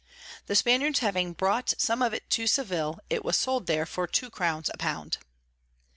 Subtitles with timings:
[0.47, 4.31] The Spaniards having brought some of it to Seville, it was sold there for two
[4.31, 5.19] Crowns a pound.